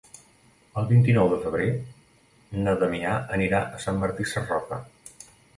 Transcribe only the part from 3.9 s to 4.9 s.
Martí Sarroca.